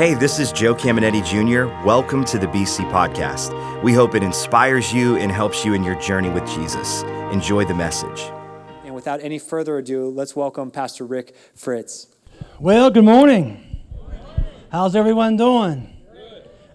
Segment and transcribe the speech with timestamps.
[0.00, 1.66] Hey, this is Joe Caminetti Jr.
[1.86, 3.82] Welcome to the BC Podcast.
[3.82, 7.02] We hope it inspires you and helps you in your journey with Jesus.
[7.32, 8.32] Enjoy the message.
[8.82, 12.06] And without any further ado, let's welcome Pastor Rick Fritz.
[12.58, 13.82] Well, good morning.
[14.72, 15.94] How's everyone doing?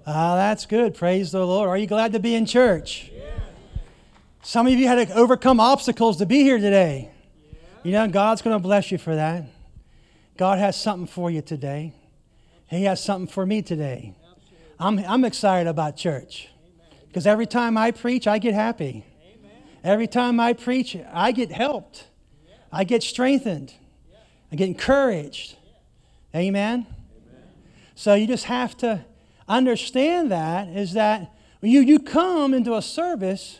[0.05, 0.94] Ah, that's good.
[0.94, 1.68] Praise the Lord.
[1.68, 3.12] Are you glad to be in church?
[4.44, 7.10] Some of you had to overcome obstacles to be here today.
[7.82, 9.46] You know, God's going to bless you for that.
[10.38, 11.96] God has something for you today.
[12.68, 14.16] He has something for me today.
[14.80, 16.50] I'm, I'm excited about church
[17.08, 19.06] because every time I preach, I get happy.
[19.84, 22.08] Every time I preach, I get helped.
[22.72, 23.73] I get strengthened.
[24.52, 25.56] I get encouraged.
[26.34, 26.88] Amen?
[27.94, 29.06] So you just have to
[29.48, 33.59] understand that is that you, you come into a service,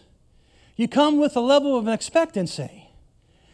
[0.76, 2.90] you come with a level of expectancy.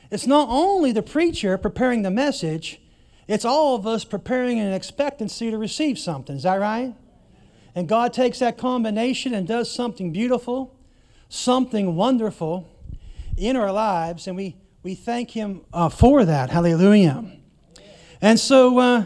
[0.09, 2.81] It's not only the preacher preparing the message,
[3.31, 6.35] it's all of us preparing an expectancy to receive something.
[6.35, 6.93] Is that right?
[7.73, 10.75] And God takes that combination and does something beautiful,
[11.29, 12.67] something wonderful
[13.37, 16.49] in our lives, and we, we thank Him uh, for that.
[16.49, 17.23] Hallelujah.
[18.21, 19.05] And so uh,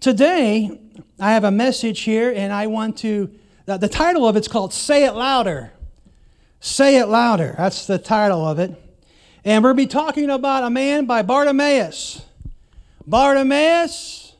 [0.00, 0.80] today,
[1.20, 3.30] I have a message here, and I want to,
[3.68, 5.70] uh, the title of it's called Say It Louder.
[6.60, 7.54] Say It Louder.
[7.58, 8.74] That's the title of it.
[9.44, 12.25] And we'll be talking about a man by Bartimaeus.
[13.06, 14.34] Bartimaeus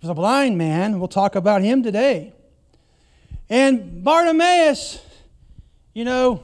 [0.00, 0.98] was a blind man.
[0.98, 2.32] We'll talk about him today.
[3.50, 5.00] And Bartimaeus,
[5.92, 6.42] you know,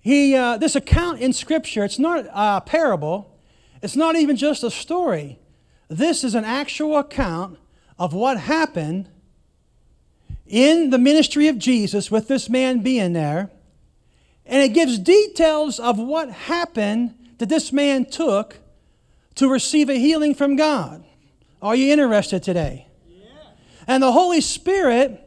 [0.00, 3.38] he, uh, this account in Scripture, it's not a parable,
[3.82, 5.38] it's not even just a story.
[5.88, 7.58] This is an actual account
[7.98, 9.08] of what happened
[10.46, 13.50] in the ministry of Jesus with this man being there.
[14.46, 18.58] And it gives details of what happened that this man took
[19.36, 21.04] to receive a healing from God.
[21.60, 22.86] Are you interested today?
[23.08, 23.26] Yeah.
[23.86, 25.20] And the Holy Spirit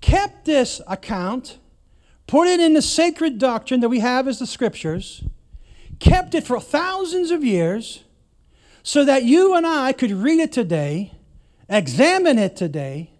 [0.00, 1.58] kept this account,
[2.26, 5.24] put it in the sacred doctrine that we have as the scriptures,
[5.98, 8.04] kept it for thousands of years
[8.82, 11.12] so that you and I could read it today,
[11.68, 13.10] examine it today,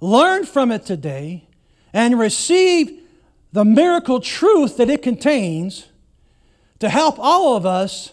[0.00, 1.48] learn from it today,
[1.92, 3.02] and receive
[3.52, 5.86] the miracle truth that it contains
[6.78, 8.12] to help all of us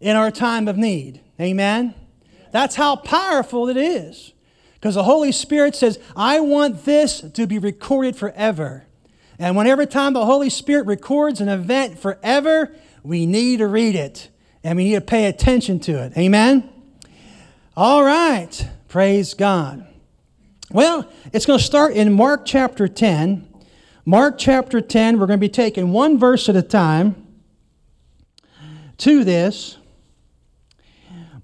[0.00, 1.20] in our time of need.
[1.40, 1.94] Amen?
[2.52, 4.32] That's how powerful it is.
[4.74, 8.86] Because the Holy Spirit says, I want this to be recorded forever.
[9.38, 14.30] And whenever time the Holy Spirit records an event forever, we need to read it
[14.62, 16.16] and we need to pay attention to it.
[16.16, 16.68] Amen?
[17.76, 18.68] All right.
[18.88, 19.86] Praise God.
[20.70, 23.46] Well, it's going to start in Mark chapter 10.
[24.04, 27.26] Mark chapter 10, we're going to be taking one verse at a time
[28.98, 29.78] to this.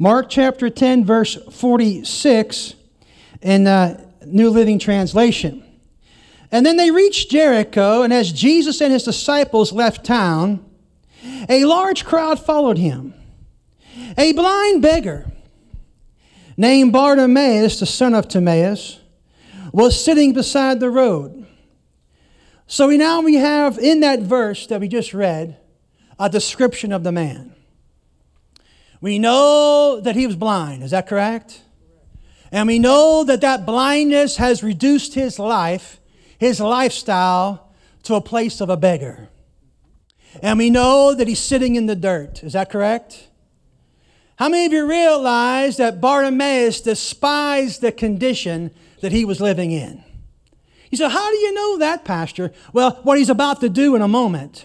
[0.02, 2.74] Mark chapter 10, verse 46
[3.40, 5.62] in the New Living Translation.
[6.50, 10.64] And then they reached Jericho, and as Jesus and his disciples left town,
[11.48, 13.14] a large crowd followed him.
[14.18, 15.30] A blind beggar
[16.56, 18.98] named Bartimaeus, the son of Timaeus,
[19.72, 21.46] was sitting beside the road.
[22.66, 25.58] So we now we have in that verse that we just read
[26.18, 27.54] a description of the man.
[29.02, 30.84] We know that he was blind.
[30.84, 31.60] Is that correct?
[32.52, 36.00] And we know that that blindness has reduced his life,
[36.38, 37.74] his lifestyle,
[38.04, 39.28] to a place of a beggar.
[40.40, 42.44] And we know that he's sitting in the dirt.
[42.44, 43.26] Is that correct?
[44.36, 48.70] How many of you realize that Bartimaeus despised the condition
[49.00, 50.04] that he was living in?
[50.90, 52.52] He said, How do you know that, Pastor?
[52.72, 54.64] Well, what he's about to do in a moment.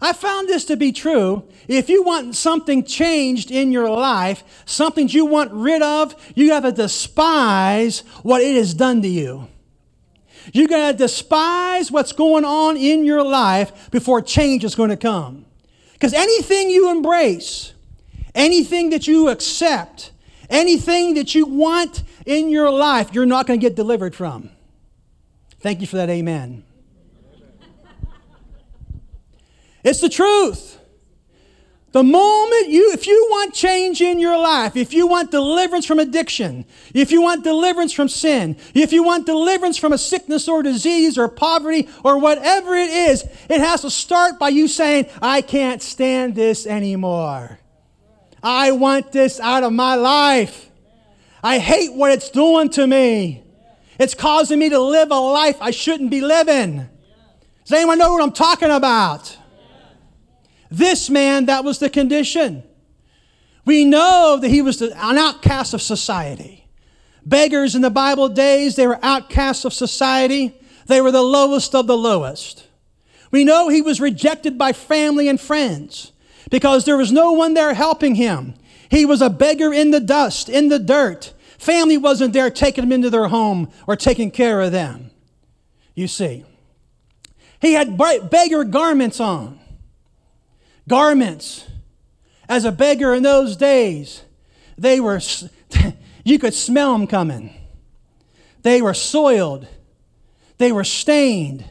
[0.00, 1.44] I found this to be true.
[1.68, 6.64] If you want something changed in your life, something you want rid of, you have
[6.64, 9.48] to despise what it has done to you.
[10.52, 14.96] You got to despise what's going on in your life before change is going to
[14.96, 15.46] come.
[15.92, 17.72] Because anything you embrace,
[18.34, 20.12] anything that you accept,
[20.50, 24.50] anything that you want in your life, you're not going to get delivered from.
[25.60, 26.65] Thank you for that, amen.
[29.86, 30.80] It's the truth.
[31.92, 36.00] The moment you, if you want change in your life, if you want deliverance from
[36.00, 40.64] addiction, if you want deliverance from sin, if you want deliverance from a sickness or
[40.64, 45.40] disease or poverty or whatever it is, it has to start by you saying, I
[45.40, 47.60] can't stand this anymore.
[48.42, 50.68] I want this out of my life.
[51.44, 53.44] I hate what it's doing to me.
[54.00, 56.88] It's causing me to live a life I shouldn't be living.
[57.64, 59.38] Does anyone know what I'm talking about?
[60.70, 62.62] This man, that was the condition.
[63.64, 66.66] We know that he was an outcast of society.
[67.24, 70.56] Beggars in the Bible days, they were outcasts of society.
[70.86, 72.66] They were the lowest of the lowest.
[73.32, 76.12] We know he was rejected by family and friends
[76.48, 78.54] because there was no one there helping him.
[78.88, 81.34] He was a beggar in the dust, in the dirt.
[81.58, 85.10] Family wasn't there taking him into their home or taking care of them.
[85.94, 86.44] You see,
[87.60, 89.58] he had beggar garments on.
[90.88, 91.66] Garments.
[92.48, 94.22] As a beggar in those days,
[94.78, 95.20] they were,
[96.24, 97.52] you could smell them coming.
[98.62, 99.66] They were soiled.
[100.58, 101.64] They were stained.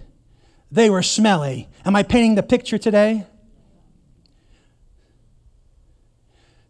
[0.72, 1.70] They were smelly.
[1.86, 3.26] Am I painting the picture today?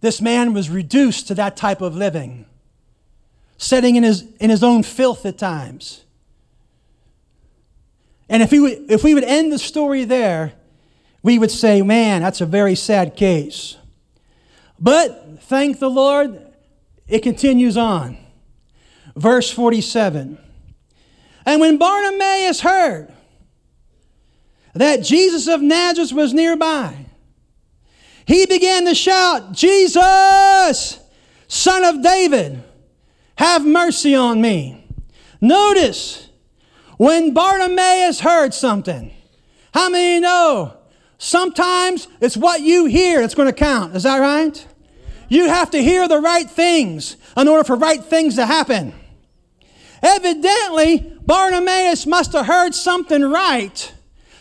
[0.02, 2.46] This man was reduced to that type of living,
[3.58, 6.04] sitting in his, in his own filth at times.
[8.30, 10.54] And if, he would, if we would end the story there,
[11.26, 13.78] we would say, man, that's a very sad case.
[14.80, 16.40] But thank the Lord,
[17.08, 18.20] it continues on.
[19.16, 20.38] Verse 47.
[21.48, 23.12] And when Bartimaeus heard
[24.76, 27.08] that Jesus of Nazareth was nearby,
[28.28, 31.00] he began to shout, Jesus,
[31.48, 32.62] son of David,
[33.40, 34.88] have mercy on me.
[35.42, 36.30] Notice
[36.98, 39.12] when Bartimaeus heard something.
[39.74, 40.78] How many know?
[41.18, 43.96] Sometimes it's what you hear that's going to count.
[43.96, 44.66] Is that right?
[45.30, 48.94] You have to hear the right things in order for right things to happen.
[50.04, 53.92] Evidently, Bartimaeus must have heard something right,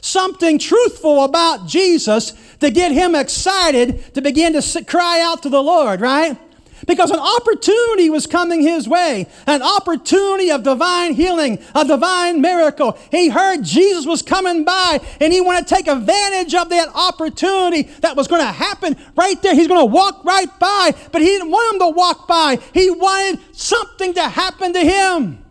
[0.00, 5.62] something truthful about Jesus to get him excited to begin to cry out to the
[5.62, 6.38] Lord, right?
[6.86, 12.98] Because an opportunity was coming his way, an opportunity of divine healing, a divine miracle.
[13.10, 17.82] He heard Jesus was coming by and he wanted to take advantage of that opportunity
[18.00, 19.54] that was going to happen right there.
[19.54, 22.58] He's going to walk right by, but he didn't want him to walk by.
[22.72, 25.44] He wanted something to happen to him.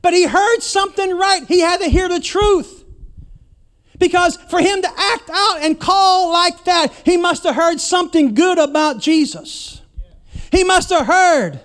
[0.00, 1.44] But he heard something right.
[1.46, 2.84] He had to hear the truth.
[3.98, 8.34] Because for him to act out and call like that, he must have heard something
[8.34, 9.77] good about Jesus.
[10.50, 11.60] He must have heard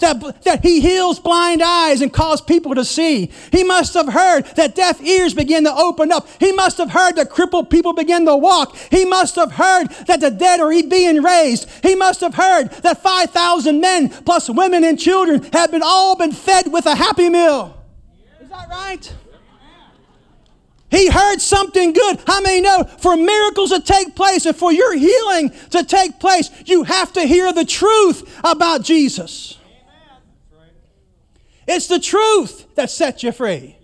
[0.00, 3.30] that, that he heals blind eyes and causes people to see.
[3.52, 6.26] He must have heard that deaf ears begin to open up.
[6.38, 8.76] He must have heard that crippled people begin to walk.
[8.90, 11.68] He must have heard that the dead are being raised.
[11.82, 16.32] He must have heard that 5,000 men plus women and children have been all been
[16.32, 17.76] fed with a happy meal.
[18.40, 19.12] Is that right?
[20.90, 22.20] He heard something good.
[22.26, 26.50] How many know for miracles to take place and for your healing to take place,
[26.66, 29.56] you have to hear the truth about Jesus?
[31.68, 33.76] It's the truth that sets you free.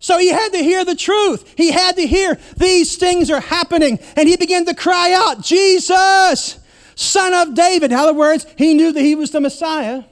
[0.00, 1.54] So he had to hear the truth.
[1.56, 3.98] He had to hear these things are happening.
[4.16, 6.58] And he began to cry out, Jesus,
[6.94, 7.92] son of David.
[7.92, 10.04] In other words, he knew that he was the Messiah.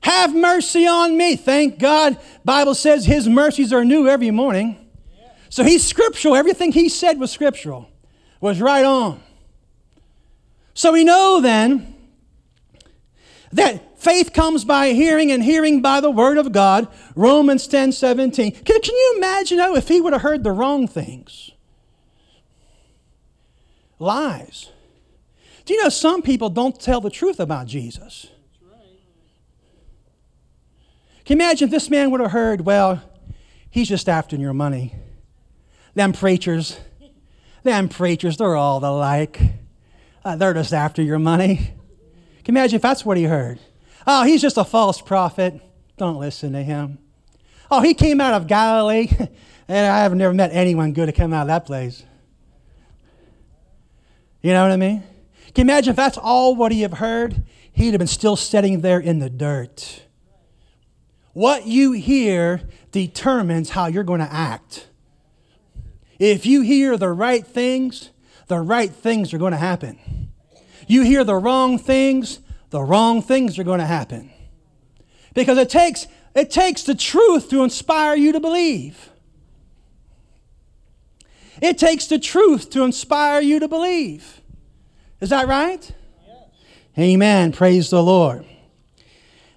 [0.00, 1.36] Have mercy on me.
[1.36, 2.18] Thank God.
[2.44, 4.87] Bible says his mercies are new every morning.
[5.50, 6.36] So he's scriptural.
[6.36, 7.90] Everything he said was scriptural,
[8.40, 9.20] was right on.
[10.74, 11.94] So we know then
[13.52, 16.88] that faith comes by hearing and hearing by the word of God.
[17.16, 18.52] Romans 10 17.
[18.52, 21.50] Can, can you imagine though, if he would have heard the wrong things?
[23.98, 24.70] Lies.
[25.64, 28.28] Do you know some people don't tell the truth about Jesus?
[31.24, 33.02] Can you imagine if this man would have heard, well,
[33.68, 34.94] he's just after your money?
[35.98, 36.78] Them preachers,
[37.64, 39.40] them preachers, they're all alike.
[40.24, 41.56] Uh, they're just after your money.
[42.44, 43.58] Can you imagine if that's what he heard?
[44.06, 45.60] Oh, he's just a false prophet.
[45.96, 47.00] Don't listen to him.
[47.68, 49.08] Oh, he came out of Galilee,
[49.68, 52.04] and I have never met anyone good to come out of that place.
[54.40, 55.02] You know what I mean?
[55.52, 57.42] Can you imagine if that's all what he have heard?
[57.72, 60.02] He'd have been still sitting there in the dirt.
[61.32, 62.60] What you hear
[62.92, 64.84] determines how you're going to act.
[66.18, 68.10] If you hear the right things,
[68.48, 69.98] the right things are going to happen.
[70.86, 74.30] You hear the wrong things, the wrong things are going to happen.
[75.34, 79.10] Because it takes, it takes the truth to inspire you to believe.
[81.60, 84.40] It takes the truth to inspire you to believe.
[85.20, 85.90] Is that right?
[86.26, 86.36] Yes.
[86.98, 87.52] Amen.
[87.52, 88.44] Praise the Lord.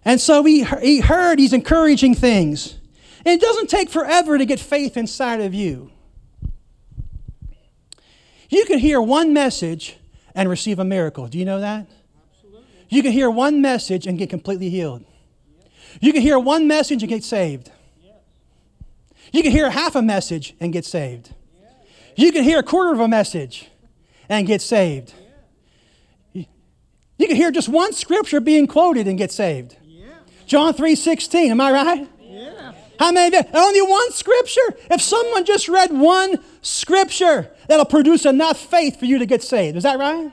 [0.04, 2.78] And so he, he heard these encouraging things.
[3.24, 5.92] And it doesn't take forever to get faith inside of you.
[8.52, 9.96] You can hear one message
[10.36, 11.28] and receive a miracle.
[11.28, 11.88] Do you know that?
[12.36, 12.68] Absolutely.
[12.90, 15.06] You can hear one message and get completely healed.
[16.02, 17.72] You can hear one message and get saved.
[19.32, 21.34] You can hear half a message and get saved.
[22.18, 23.70] You can hear a quarter of a message
[24.28, 25.14] and get saved.
[26.34, 29.78] You can hear just one scripture being quoted and get saved.
[30.46, 32.10] John 3:16, am I right?
[32.20, 32.74] Yeah.
[33.00, 33.52] How many of you?
[33.54, 34.76] Only one scripture.
[34.90, 39.78] If someone just read one scripture, that'll produce enough faith for you to get saved.
[39.78, 40.30] Is that right?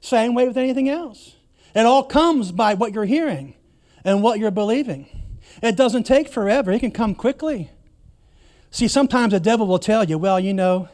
[0.00, 1.36] Same way with anything else.
[1.74, 3.52] It all comes by what you're hearing
[4.02, 5.06] and what you're believing.
[5.62, 7.70] It doesn't take forever, it can come quickly.
[8.70, 10.88] See, sometimes the devil will tell you, well, you know,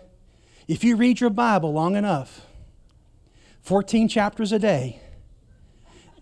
[0.66, 2.44] if you read your Bible long enough,
[3.62, 5.00] 14 chapters a day,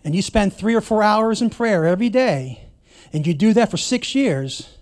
[0.04, 2.68] and you spend three or four hours in prayer every day,
[3.14, 4.76] and you do that for six years,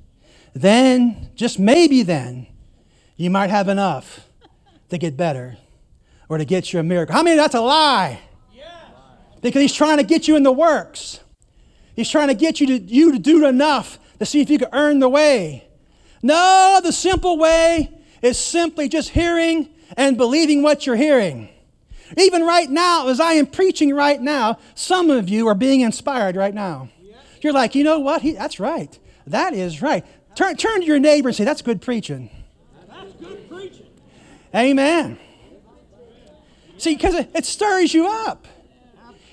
[0.55, 2.49] then, just maybe then,
[3.17, 4.29] you might have enough
[4.91, 5.57] to get better
[6.29, 7.15] or to get you a miracle.
[7.15, 8.21] How many that's a lie?
[9.41, 11.21] Because he's trying to get you in the works.
[11.95, 14.69] He's trying to get you to, you to do enough to see if you can
[14.73, 15.69] earn the way.
[16.23, 17.91] No, the simple way
[18.23, 21.51] is simply just hearing and believing what you're hearing.
[22.17, 26.37] Even right now, as I am preaching right now, some of you are being inspired
[26.37, 26.89] right now.
[27.43, 28.23] You're like, you know what?
[28.23, 28.99] He, that's right.
[29.27, 30.05] That is right.
[30.35, 32.31] Turn, turn to your neighbor and say, that's good preaching.
[34.55, 35.19] Amen.
[36.79, 38.47] See, because it, it stirs you up.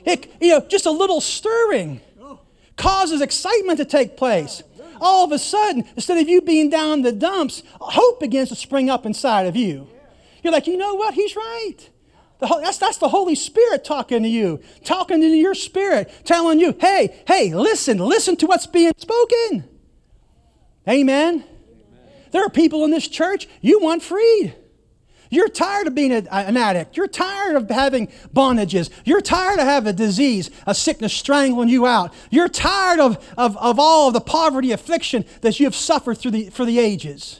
[0.05, 2.01] It, you know, just a little stirring
[2.75, 4.63] causes excitement to take place.
[4.99, 8.55] All of a sudden, instead of you being down in the dumps, hope begins to
[8.55, 9.87] spring up inside of you.
[10.43, 11.13] You're like, you know what?
[11.13, 11.77] He's right.
[12.39, 16.75] The, that's, that's the Holy Spirit talking to you, talking to your spirit, telling you,
[16.79, 19.69] hey, hey, listen, listen to what's being spoken.
[20.87, 21.43] Amen.
[21.43, 21.43] Amen.
[22.31, 24.55] There are people in this church, you want freed.
[25.31, 26.97] You're tired of being a, an addict.
[26.97, 28.89] You're tired of having bondages.
[29.05, 32.13] You're tired of having a disease, a sickness strangling you out.
[32.29, 36.31] You're tired of, of, of all of the poverty, affliction that you have suffered through
[36.31, 37.39] the, for the ages.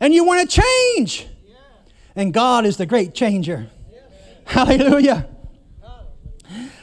[0.00, 1.26] And you want to change.
[2.16, 3.68] And God is the great changer.
[4.46, 5.28] Hallelujah.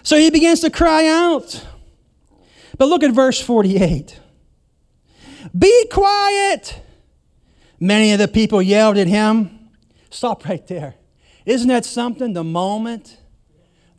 [0.04, 1.66] So he begins to cry out.
[2.78, 4.20] But look at verse 48.
[5.58, 6.82] Be quiet.
[7.80, 9.55] Many of the people yelled at him.
[10.16, 10.96] Stop right there.
[11.46, 12.32] Isn't that something?
[12.32, 13.18] The moment,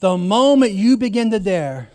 [0.01, 1.91] the moment you begin to dare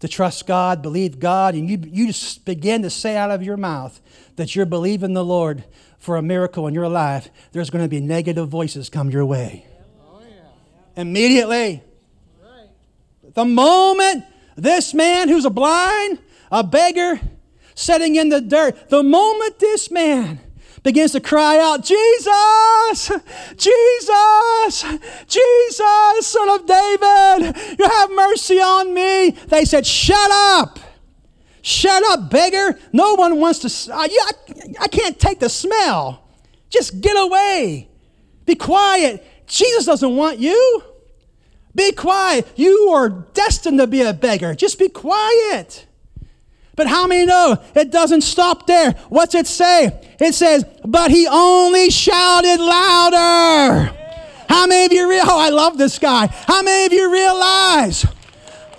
[0.00, 3.56] to trust God, believe God, and you, you just begin to say out of your
[3.56, 3.98] mouth
[4.36, 5.64] that you're believing the Lord
[5.98, 9.64] for a miracle in your life, there's going to be negative voices come your way.
[10.06, 11.00] Oh, yeah.
[11.00, 11.82] Immediately.
[13.32, 16.18] The moment this man who's a blind,
[16.52, 17.18] a beggar,
[17.74, 20.40] sitting in the dirt, the moment this man
[20.84, 23.10] begins to cry out, Jesus,
[23.56, 24.84] Jesus,
[25.26, 29.30] Jesus, son of David, you have mercy on me.
[29.30, 30.78] They said, Shut up.
[31.62, 32.78] Shut up, beggar.
[32.92, 34.06] No one wants to, I,
[34.78, 36.22] I can't take the smell.
[36.68, 37.88] Just get away.
[38.44, 39.26] Be quiet.
[39.46, 40.82] Jesus doesn't want you.
[41.74, 42.46] Be quiet.
[42.56, 44.54] You are destined to be a beggar.
[44.54, 45.86] Just be quiet.
[46.76, 48.92] But how many know it doesn't stop there?
[49.08, 50.00] What's it say?
[50.20, 53.94] It says, but he only shouted louder.
[54.48, 55.28] How many of you realize?
[55.30, 56.26] Oh, I love this guy.
[56.26, 58.06] How many of you realize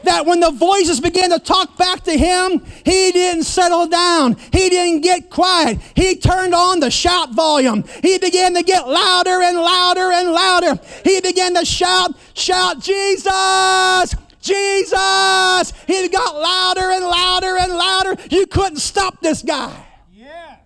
[0.06, 4.38] that when the voices began to talk back to him, he didn't settle down.
[4.52, 5.80] He didn't get quiet.
[5.96, 7.84] He turned on the shout volume.
[8.02, 10.80] He began to get louder and louder and louder.
[11.04, 15.74] He began to shout, shout, Jesus, Jesus!
[15.88, 18.16] He got louder and louder and louder.
[18.30, 19.86] You couldn't stop this guy.
[20.14, 20.58] Yeah.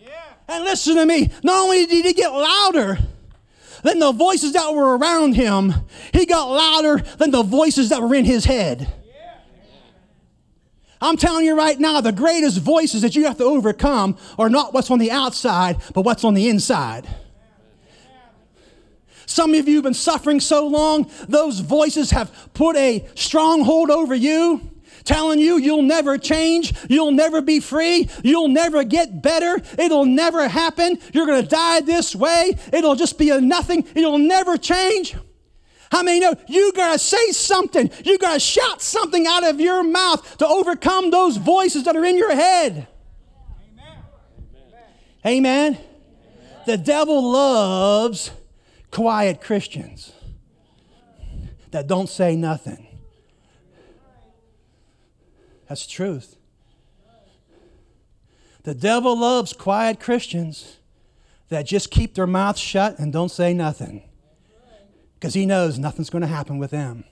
[0.00, 0.08] Yeah.
[0.48, 2.98] And listen to me, not only did he get louder
[3.82, 5.74] than the voices that were around him,
[6.12, 8.92] he got louder than the voices that were in his head.
[11.00, 14.74] I'm telling you right now, the greatest voices that you have to overcome are not
[14.74, 17.06] what's on the outside, but what's on the inside.
[19.28, 24.14] Some of you have been suffering so long, those voices have put a stronghold over
[24.14, 24.70] you
[25.04, 30.48] telling you you'll never change, you'll never be free, you'll never get better, it'll never
[30.48, 35.14] happen, you're going to die this way, it'll just be a nothing, it'll never change.
[35.92, 37.90] How many know you got to say something?
[38.06, 42.04] You got to shout something out of your mouth to overcome those voices that are
[42.04, 42.88] in your head.
[43.72, 43.98] Amen.
[45.26, 45.74] Amen.
[45.74, 45.78] Amen.
[46.64, 48.30] The devil loves
[48.90, 50.12] quiet Christians
[51.70, 52.86] that don't say nothing.
[55.68, 56.36] That's truth.
[58.62, 60.78] The devil loves quiet Christians
[61.48, 64.02] that just keep their mouths shut and don't say nothing
[65.14, 67.04] because he knows nothing's going to happen with them.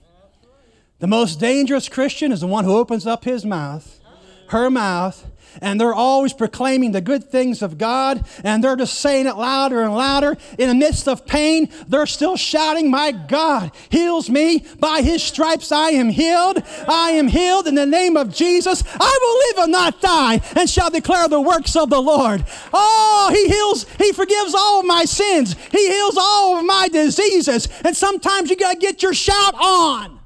[0.99, 3.99] The most dangerous Christian is the one who opens up his mouth
[4.47, 5.25] her mouth,
[5.61, 9.81] and they're always proclaiming the good things of God, and they're just saying it louder
[9.81, 10.37] and louder.
[10.57, 14.65] In the midst of pain, they're still shouting, My God heals me.
[14.79, 16.61] By his stripes I am healed.
[16.87, 18.83] I am healed in the name of Jesus.
[18.99, 22.45] I will live and not die, and shall declare the works of the Lord.
[22.73, 27.67] Oh, he heals, he forgives all of my sins, he heals all of my diseases.
[27.83, 30.19] And sometimes you got to get your shout on.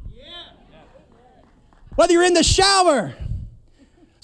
[1.96, 3.14] Whether you're in the shower,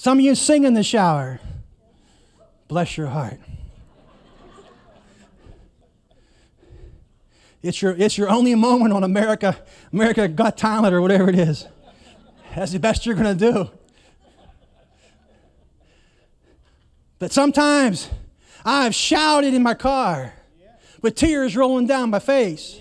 [0.08, 1.38] some of you sing in the shower.
[2.66, 3.38] Bless your heart.
[7.60, 9.58] It's your, it's your only moment on America,
[9.92, 11.66] America Got Talent or whatever it is.
[12.56, 13.70] That's the best you're going to do.
[17.18, 18.08] But sometimes
[18.64, 20.32] I've shouted in my car
[21.02, 22.80] with tears rolling down my face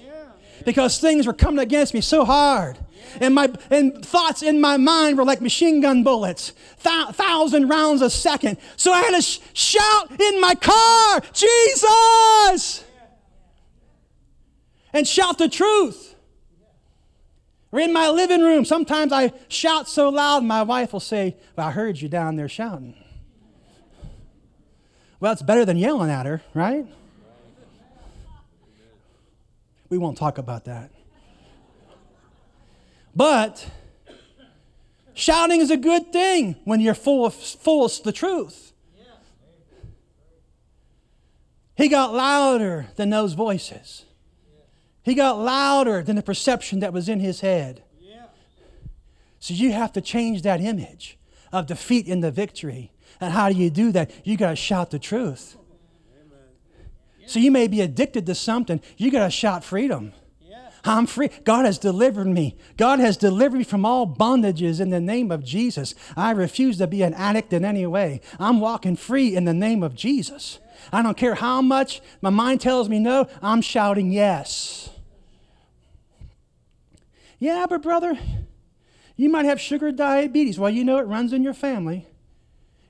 [0.65, 2.77] because things were coming against me so hard.
[3.19, 8.01] And my and thoughts in my mind were like machine gun bullets, th- thousand rounds
[8.01, 8.57] a second.
[8.75, 12.83] So I had to sh- shout in my car, Jesus,
[14.93, 16.15] and shout the truth.
[17.71, 21.67] Or in my living room, sometimes I shout so loud, my wife will say, "Well,
[21.67, 22.95] I heard you down there shouting."
[25.19, 26.85] Well, it's better than yelling at her, right?
[29.89, 30.91] We won't talk about that.
[33.17, 33.67] But
[35.15, 38.73] shouting is a good thing when you're full of, full of the truth.
[41.75, 44.05] He got louder than those voices.
[45.01, 47.81] He got louder than the perception that was in his head.
[49.39, 51.17] So you have to change that image
[51.51, 52.91] of defeat into victory.
[53.19, 54.11] And how do you do that?
[54.25, 55.57] You got to shout the truth.
[57.25, 58.79] So you may be addicted to something.
[58.95, 60.13] You got to shout freedom.
[60.87, 61.29] I'm free.
[61.43, 62.55] God has delivered me.
[62.77, 65.93] God has delivered me from all bondages in the name of Jesus.
[66.15, 68.21] I refuse to be an addict in any way.
[68.39, 70.59] I'm walking free in the name of Jesus.
[70.91, 74.89] I don't care how much my mind tells me no, I'm shouting yes.
[77.39, 78.17] Yeah, but brother,
[79.15, 80.57] you might have sugar diabetes.
[80.59, 82.07] Well, you know it runs in your family.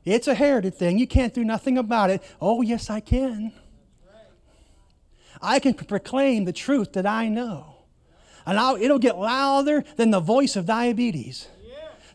[0.05, 0.97] It's a herited thing.
[0.99, 2.21] You can't do nothing about it.
[2.39, 3.51] Oh, yes, I can.
[5.41, 7.76] I can proclaim the truth that I know.
[8.47, 11.49] And it'll get louder than the voice of diabetes.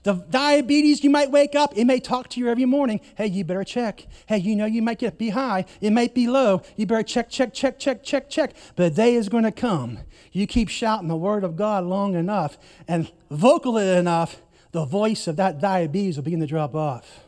[0.02, 3.00] The diabetes, you might wake up, it may talk to you every morning.
[3.16, 4.06] Hey, you better check.
[4.26, 6.62] Hey, you know you might get be high, it might be low.
[6.74, 8.54] You better check, check, check, check, check, check.
[8.74, 10.00] But day is going to come.
[10.32, 14.40] You keep shouting the word of God long enough and vocally enough,
[14.72, 17.20] the voice of that diabetes will begin to drop off.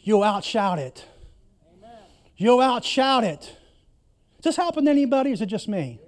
[0.00, 1.04] You'll outshout it.
[2.36, 3.56] You'll outshout it.
[4.38, 5.98] Is this helping anybody or is it just me?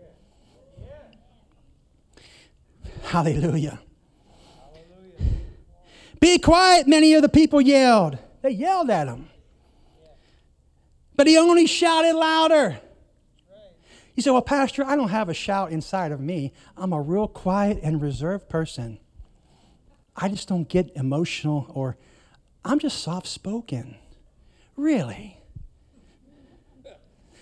[3.05, 3.81] Hallelujah.
[6.21, 8.19] Be quiet, many of the people yelled.
[8.43, 9.29] They yelled at him.
[11.17, 12.81] But he only shouted louder.
[14.15, 16.53] You say, Well, Pastor, I don't have a shout inside of me.
[16.77, 18.99] I'm a real quiet and reserved person.
[20.17, 21.97] I just don't get emotional or
[22.65, 23.97] I'm just soft spoken.
[24.77, 25.39] Really?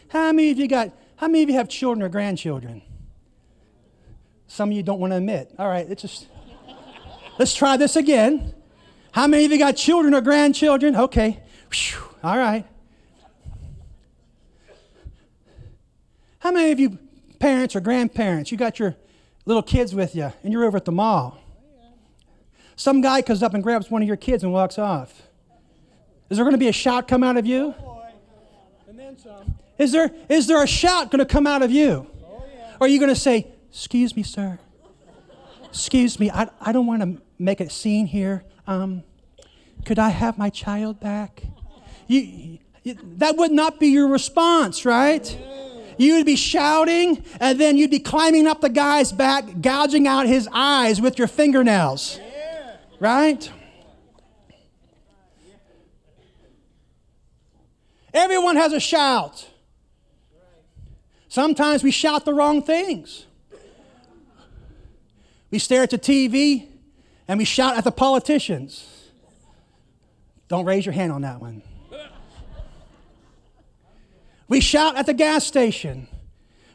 [0.09, 2.83] How many of you got, how many of you have children or grandchildren?
[4.57, 5.55] Some of you don't want to admit.
[5.59, 6.29] All right, let's just,
[7.39, 8.55] let's try this again.
[9.13, 10.97] How many of you got children or grandchildren?
[10.97, 11.43] Okay.
[11.71, 12.01] Whew.
[12.25, 12.65] All right.
[16.39, 16.97] How many of you
[17.39, 18.97] parents or grandparents, you got your
[19.45, 21.39] little kids with you and you're over at the mall?
[22.77, 25.21] Some guy comes up and grabs one of your kids and walks off.
[26.31, 27.75] Is there going to be a shout come out of you?
[28.89, 29.59] And then some.
[29.77, 32.07] Is there, is there a shout going to come out of you?
[32.25, 32.43] Oh,
[32.81, 34.59] or are you going to say, Excuse me, sir?
[35.67, 38.43] Excuse me, I, I don't want to make a scene here.
[38.67, 39.05] Um,
[39.85, 41.43] could I have my child back?
[42.07, 45.39] You, you, that would not be your response, right?
[45.99, 50.27] You would be shouting, and then you'd be climbing up the guy's back, gouging out
[50.27, 52.19] his eyes with your fingernails.
[52.99, 53.53] Right?
[58.15, 59.47] Everyone has a shout.
[61.29, 63.26] Sometimes we shout the wrong things.
[65.57, 66.67] We stare at the TV
[67.27, 68.87] and we shout at the politicians.
[70.49, 71.63] Don't raise your hand on that one.
[74.49, 76.09] We shout at the gas station.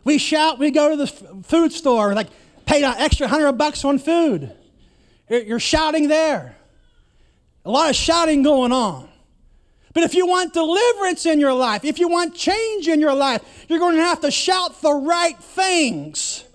[0.04, 1.06] We shout, we go to the
[1.44, 2.30] food store, like
[2.65, 4.52] pay an extra hundred bucks on food.
[5.30, 6.56] You're shouting there.
[7.63, 9.08] A lot of shouting going on.
[9.94, 13.44] But if you want deliverance in your life, if you want change in your life,
[13.70, 16.46] you're going to have to shout the right things.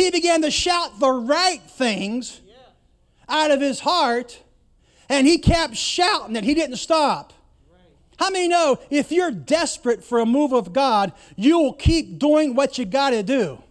[0.00, 2.40] He began to shout the right things
[3.28, 4.42] out of his heart,
[5.10, 6.44] And he kept shouting it.
[6.44, 7.34] He didn't stop.
[8.16, 12.78] How many know if you're desperate for a move of God, you'll keep doing what
[12.78, 13.62] you got to do?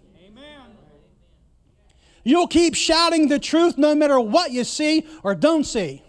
[2.24, 6.04] You'll keep shouting the truth no matter what you see or don't see.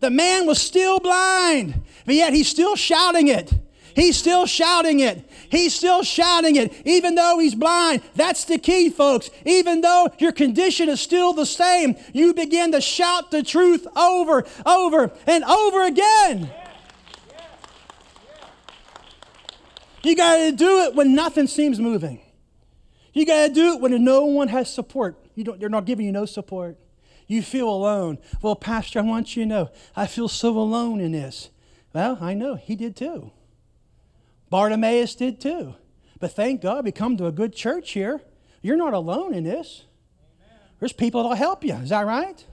[0.00, 3.52] The man was still blind, but yet he's still shouting it.
[3.94, 5.30] He's still shouting it.
[5.50, 8.02] He's still shouting it, even though he's blind.
[8.14, 9.30] That's the key, folks.
[9.44, 14.44] Even though your condition is still the same, you begin to shout the truth over,
[14.66, 16.50] over, and over again.
[20.02, 22.20] You got to do it when nothing seems moving.
[23.12, 25.16] You got to do it when no one has support.
[25.34, 26.76] You don't, they're not giving you no support.
[27.26, 28.18] You feel alone.
[28.42, 31.50] Well, Pastor, I want you to know, I feel so alone in this.
[31.94, 33.30] Well, I know, he did too.
[34.54, 35.74] Bartimaeus did too.
[36.20, 38.20] But thank God we come to a good church here.
[38.62, 39.82] You're not alone in this.
[40.46, 40.58] Amen.
[40.78, 41.74] There's people that'll help you.
[41.74, 42.46] Is that right?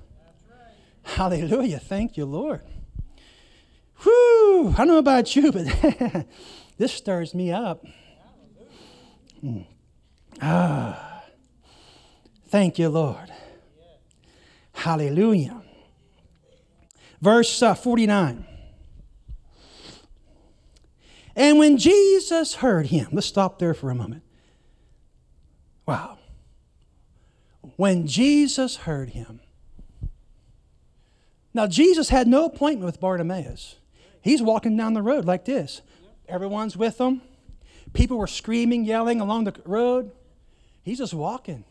[0.50, 0.74] right?
[1.04, 1.78] Hallelujah.
[1.78, 2.62] Thank you, Lord.
[3.98, 4.74] Whew.
[4.76, 6.26] I don't know about you, but
[6.80, 7.86] this stirs me up.
[9.44, 9.68] Mm.
[10.42, 11.24] Ah.
[12.48, 13.32] Thank you, Lord.
[14.74, 15.62] Hallelujah.
[17.22, 18.48] Verse uh, 49.
[21.36, 24.24] And when Jesus heard him, let's stop there for a moment.
[25.86, 26.18] Wow.
[27.76, 29.40] When Jesus heard him.
[31.54, 33.76] Now, Jesus had no appointment with Bartimaeus.
[34.22, 35.82] He's walking down the road like this.
[36.28, 37.22] Everyone's with him.
[37.94, 40.12] People were screaming, yelling along the road.
[40.84, 41.66] He's just walking.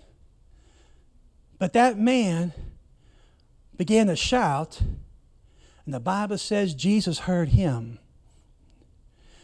[1.58, 2.52] But that man
[3.76, 4.82] began to shout,
[5.84, 7.98] and the Bible says Jesus heard him.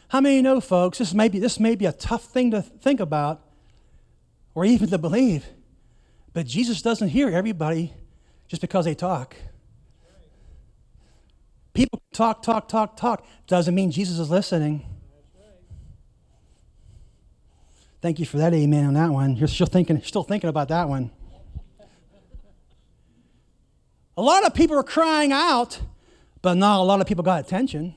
[0.08, 3.00] How many know, folks, this may, be, this may be a tough thing to think
[3.00, 3.42] about
[4.54, 5.46] or even to believe,
[6.32, 7.92] but Jesus doesn't hear everybody
[8.46, 9.36] just because they talk.
[11.74, 13.26] People talk, talk, talk, talk.
[13.46, 14.86] Doesn't mean Jesus is listening.
[18.00, 19.36] Thank you for that amen on that one.
[19.36, 21.10] You're still thinking, still thinking about that one.
[24.16, 25.80] A lot of people are crying out,
[26.40, 27.94] but not a lot of people got attention.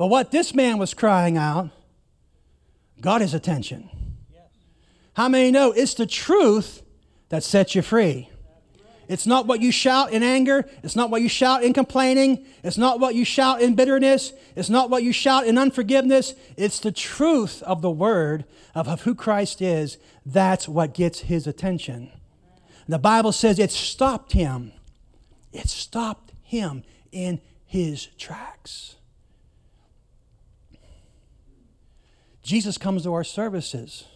[0.00, 1.68] But what this man was crying out
[3.02, 3.90] got his attention.
[5.12, 6.80] How many know it's the truth
[7.28, 8.30] that sets you free?
[9.08, 10.66] It's not what you shout in anger.
[10.82, 12.46] It's not what you shout in complaining.
[12.64, 14.32] It's not what you shout in bitterness.
[14.56, 16.32] It's not what you shout in unforgiveness.
[16.56, 19.98] It's the truth of the word of, who Christ is.
[20.24, 22.10] That's what gets his attention.
[22.88, 24.72] The Bible says it stopped him.
[25.52, 28.96] It stopped him in his tracks.
[32.50, 34.06] Jesus comes to our services.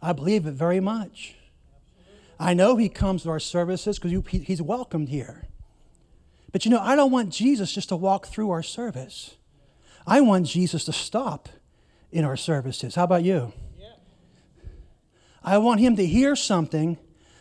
[0.00, 1.34] I believe it very much.
[2.40, 5.46] I know he comes to our services because he's welcomed here.
[6.50, 9.36] But you know, I don't want Jesus just to walk through our service.
[10.06, 11.50] I want Jesus to stop
[12.10, 12.94] in our services.
[12.94, 13.52] How about you?
[15.44, 16.96] I want him to hear something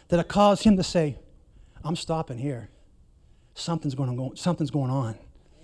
[0.09, 1.19] that'll cause him to say,
[1.85, 2.69] I'm stopping here.
[3.53, 5.17] Something's going, on, something's going on.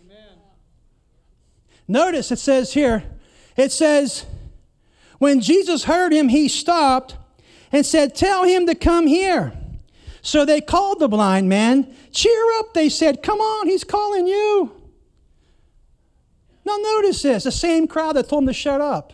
[0.06, 0.38] Amen.
[1.86, 3.04] Notice it says here,
[3.62, 4.26] it says,
[5.22, 7.16] when Jesus heard him, he stopped
[7.72, 9.54] and said, Tell him to come here.
[10.24, 11.96] So they called the blind man.
[12.12, 13.24] Cheer up, they said.
[13.24, 14.72] Come on, he's calling you.
[16.66, 19.14] Now, notice this the same crowd that told him to shut up.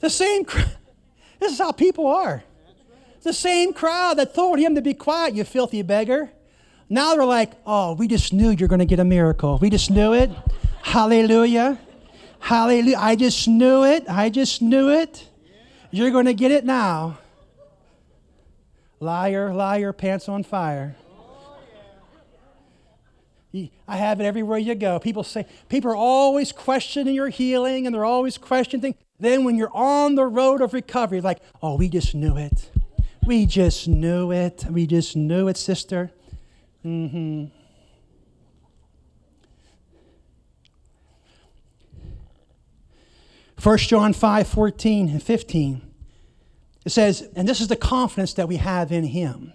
[0.00, 0.66] The same crowd.
[1.40, 2.44] This is how people are.
[3.22, 6.30] The same crowd that told him to be quiet, you filthy beggar.
[6.90, 9.56] Now they're like, oh, we just knew you're going to get a miracle.
[9.56, 10.30] We just knew it.
[10.82, 11.78] Hallelujah.
[12.40, 12.96] Hallelujah.
[12.98, 14.04] I just knew it.
[14.08, 15.28] I just knew it.
[15.90, 17.18] You're going to get it now.
[18.98, 20.96] Liar, liar, pants on fire.
[23.88, 25.00] I have it everywhere you go.
[25.00, 28.94] People say, people are always questioning your healing and they're always questioning things.
[29.18, 32.70] Then when you're on the road of recovery, like, oh, we just knew it.
[33.26, 34.64] We just knew it.
[34.70, 36.12] We just knew it, sister.
[36.84, 37.46] Mm-hmm.
[43.62, 45.82] 1 John 5 14 and 15.
[46.86, 49.52] It says, and this is the confidence that we have in Him,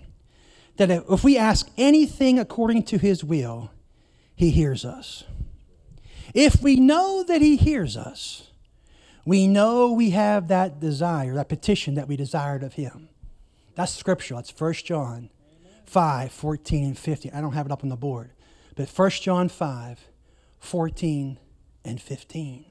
[0.78, 3.72] that if we ask anything according to His will,
[4.36, 5.24] He hears us.
[6.34, 8.52] If we know that He hears us,
[9.26, 13.10] we know we have that desire, that petition that we desired of Him.
[13.74, 14.36] That's scripture.
[14.36, 15.30] That's 1 John
[15.86, 17.32] 5 14 and 15.
[17.34, 18.30] I don't have it up on the board,
[18.76, 20.00] but 1 John 5
[20.60, 21.40] 14
[21.84, 22.66] and 15.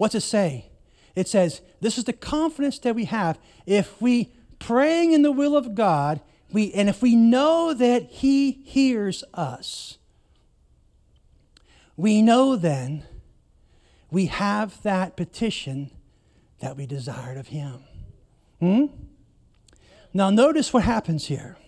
[0.00, 0.70] What's it say?
[1.14, 3.38] It says, This is the confidence that we have.
[3.66, 8.62] If we praying in the will of God, we, and if we know that He
[8.64, 9.98] hears us,
[11.98, 13.02] we know then
[14.10, 15.90] we have that petition
[16.60, 17.84] that we desired of Him.
[18.58, 18.86] Hmm?
[20.14, 21.58] Now, notice what happens here.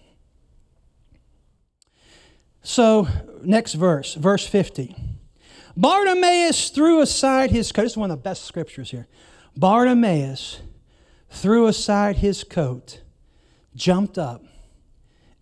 [2.62, 3.08] So,
[3.42, 5.11] next verse, verse 50.
[5.76, 7.82] Bartimaeus threw aside his coat.
[7.82, 9.08] This is one of the best scriptures here.
[9.56, 10.60] Bartimaeus
[11.30, 13.00] threw aside his coat,
[13.74, 14.44] jumped up,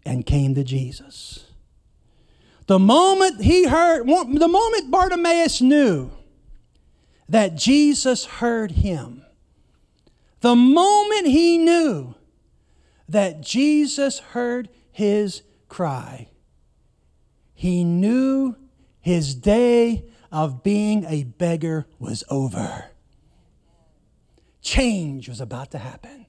[0.05, 1.47] and came to Jesus.
[2.67, 6.11] The moment he heard, the moment Bartimaeus knew
[7.29, 9.25] that Jesus heard him,
[10.41, 12.15] the moment he knew
[13.09, 16.29] that Jesus heard his cry,
[17.53, 18.57] he knew
[19.01, 22.87] his day of being a beggar was over.
[24.63, 26.27] Change was about to happen.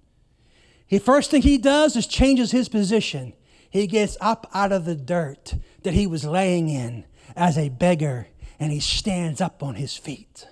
[0.89, 3.33] The first thing he does is changes his position.
[3.69, 8.27] He gets up out of the dirt that he was laying in as a beggar
[8.59, 10.47] and he stands up on his feet.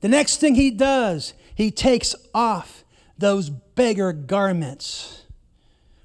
[0.00, 2.84] The next thing he does, he takes off
[3.16, 5.22] those beggar garments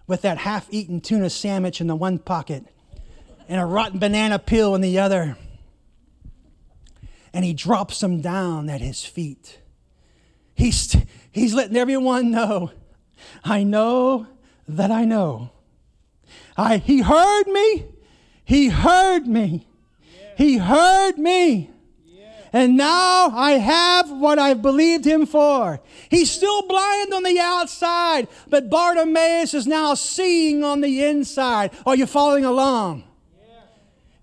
[0.07, 2.65] with that half eaten tuna sandwich in the one pocket
[3.49, 5.35] and a rotten banana peel in the other
[7.33, 9.59] and he drops them down at his feet.
[10.53, 10.95] He's,
[11.31, 12.71] he's letting everyone know,
[13.43, 14.27] I know
[14.67, 15.51] that I know.
[16.57, 17.85] I, he heard me.
[18.43, 19.67] He heard me.
[20.37, 21.69] He heard me.
[22.53, 25.79] And now I have what I've believed him for.
[26.09, 31.71] He's still blind on the outside, but Bartimaeus is now seeing on the inside.
[31.85, 33.05] Are you following along?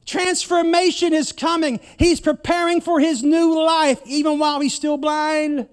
[0.09, 1.81] Transformation is coming.
[1.99, 5.69] He's preparing for his new life, even while he's still blind.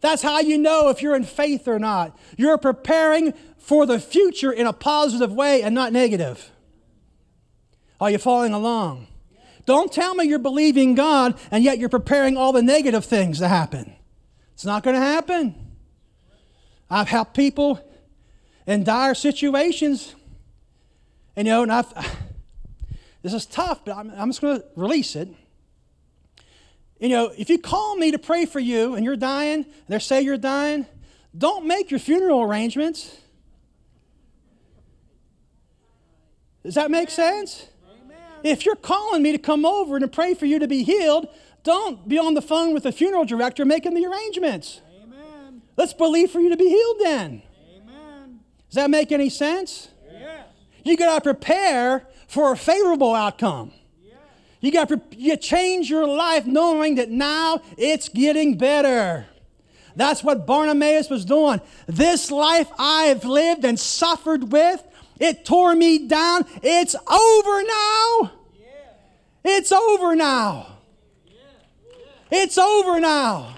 [0.00, 2.16] That's how you know if you're in faith or not.
[2.36, 6.52] You're preparing for the future in a positive way and not negative.
[8.00, 9.08] Are you following along?
[9.66, 13.48] Don't tell me you're believing God and yet you're preparing all the negative things to
[13.48, 13.96] happen.
[14.54, 15.56] It's not going to happen.
[16.88, 17.84] I've helped people
[18.64, 20.14] in dire situations.
[21.34, 21.92] And you know, and I've
[23.32, 25.28] this is tough, but I'm, I'm just going to release it.
[26.98, 29.98] You know, if you call me to pray for you and you're dying, and they
[29.98, 30.86] say you're dying,
[31.36, 33.18] don't make your funeral arrangements.
[36.64, 37.66] Does that make sense?
[38.02, 38.16] Amen.
[38.42, 41.28] If you're calling me to come over and to pray for you to be healed,
[41.64, 44.80] don't be on the phone with the funeral director making the arrangements.
[45.02, 45.62] Amen.
[45.76, 47.42] Let's believe for you to be healed then.
[47.76, 48.40] Amen.
[48.70, 49.88] Does that make any sense?
[50.10, 50.46] Yes.
[50.82, 53.72] You got to prepare for a favorable outcome.
[54.60, 59.26] You got to you change your life knowing that now it's getting better.
[59.94, 61.60] That's what Bartimaeus was doing.
[61.86, 64.82] This life I've lived and suffered with,
[65.18, 66.44] it tore me down.
[66.62, 68.32] It's over now.
[69.44, 70.78] It's over now.
[72.30, 73.54] It's over now.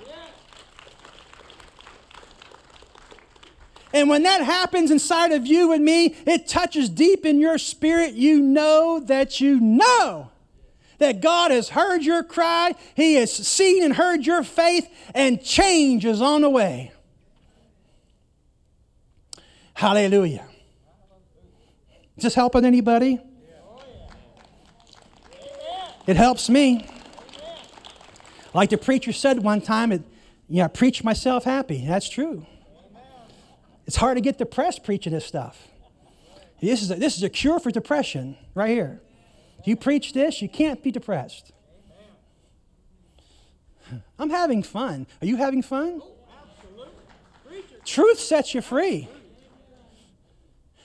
[3.92, 8.14] And when that happens inside of you and me, it touches deep in your spirit.
[8.14, 10.31] You know that you know
[10.98, 16.05] that God has heard your cry, He has seen and heard your faith, and change
[16.05, 16.92] is on the way.
[19.74, 20.46] Hallelujah.
[22.16, 23.18] Is this helping anybody?
[26.07, 26.87] It helps me.
[28.53, 30.03] Like the preacher said one time, it,
[30.48, 31.87] you know, I preach myself happy.
[31.87, 32.46] That's true.
[33.90, 35.66] It's hard to get depressed preaching this stuff.
[36.61, 39.03] This is a, this is a cure for depression right here.
[39.64, 41.50] You preach this, you can't be depressed.
[44.16, 45.09] I'm having fun.
[45.20, 46.03] Are you having fun?
[47.85, 49.09] Truth sets you free.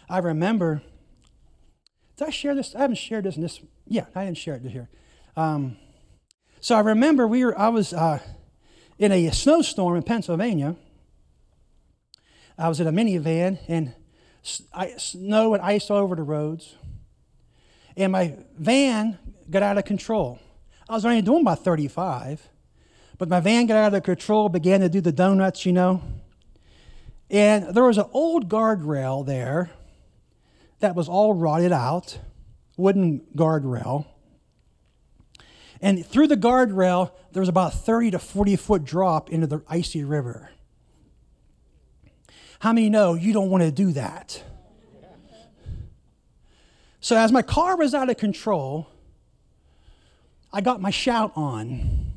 [0.10, 0.82] I remember.
[2.18, 2.74] Did I share this?
[2.74, 3.62] I haven't shared this in this.
[3.88, 4.90] Yeah, I didn't share it here.
[5.38, 5.78] Um,
[6.60, 7.56] so I remember we were.
[7.56, 8.18] I was uh,
[8.98, 10.76] in a snowstorm in Pennsylvania,
[12.58, 13.94] I was in a minivan and
[14.44, 16.76] snow and ice all over the roads.
[17.98, 19.18] And my van
[19.50, 20.40] got out of control.
[20.88, 22.48] I was only doing about 35,
[23.18, 26.02] but my van got out of control, began to do the donuts, you know.
[27.30, 29.72] And there was an old guardrail there
[30.80, 32.20] that was all rotted out,
[32.78, 34.06] wooden guardrail.
[35.82, 40.04] And through the guardrail, there was about 30 to 40 foot drop into the icy
[40.04, 40.52] river.
[42.66, 44.44] How many know you don't want to do that?
[47.00, 48.90] So, as my car was out of control,
[50.52, 52.12] I got my shout on.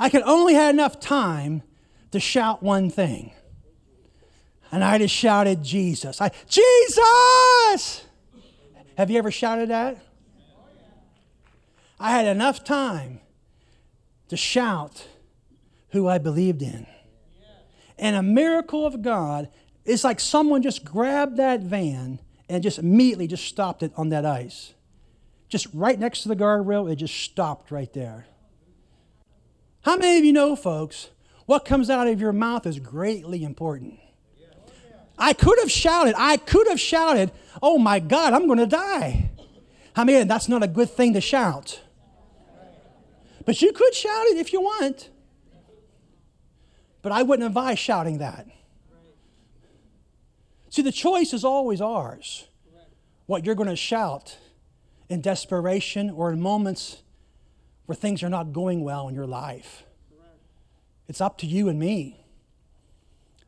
[0.00, 1.62] I could only had enough time
[2.10, 3.32] to shout one thing
[4.72, 6.20] And I just shouted, Jesus.
[6.20, 8.02] I, Jesus!
[8.98, 10.04] Have you ever shouted that?
[12.00, 13.20] I had enough time
[14.26, 15.06] to shout
[15.90, 16.88] who I believed in.
[18.04, 19.48] And a miracle of God,
[19.86, 24.26] it's like someone just grabbed that van and just immediately just stopped it on that
[24.26, 24.74] ice.
[25.48, 28.26] Just right next to the guardrail, it just stopped right there.
[29.86, 31.08] How many of you know, folks,
[31.46, 33.98] what comes out of your mouth is greatly important?
[35.16, 39.30] I could have shouted, I could have shouted, oh my God, I'm going to die.
[39.96, 41.80] I mean, that's not a good thing to shout.
[43.46, 45.08] But you could shout it if you want.
[47.04, 48.46] But I wouldn't advise shouting that.
[50.70, 52.48] See, the choice is always ours.
[53.26, 54.38] What you're going to shout
[55.10, 57.02] in desperation or in moments
[57.84, 59.84] where things are not going well in your life.
[61.06, 62.24] It's up to you and me.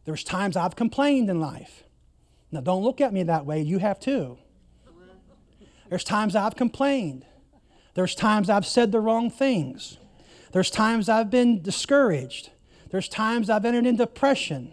[0.05, 1.85] There's times I've complained in life.
[2.53, 4.37] Now, don't look at me that way, you have too.
[5.89, 7.25] There's times I've complained.
[7.95, 9.97] There's times I've said the wrong things.
[10.53, 12.51] There's times I've been discouraged.
[12.97, 14.73] There's times I've entered into depression.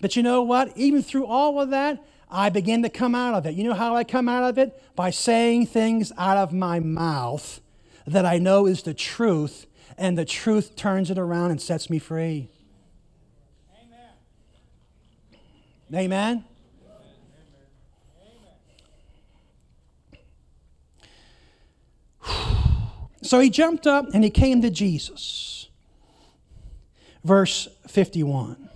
[0.00, 0.74] But you know what?
[0.78, 3.54] Even through all of that, I begin to come out of it.
[3.54, 4.82] You know how I come out of it?
[4.96, 7.60] By saying things out of my mouth
[8.06, 9.66] that I know is the truth,
[9.98, 12.48] and the truth turns it around and sets me free.
[13.74, 13.98] Amen.
[15.92, 16.44] Amen.
[22.24, 22.84] Amen.
[23.22, 25.59] So he jumped up and he came to Jesus.
[27.24, 28.68] Verse 51.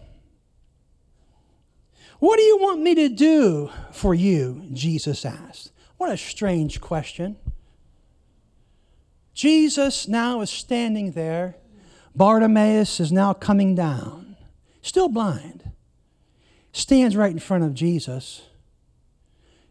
[2.19, 4.67] What do you want me to do for you?
[4.73, 5.73] Jesus asked.
[5.97, 7.37] What a strange question.
[9.35, 11.57] Jesus now is standing there.
[12.15, 14.37] Bartimaeus is now coming down,
[14.83, 15.65] still blind
[16.75, 18.43] stands right in front of Jesus.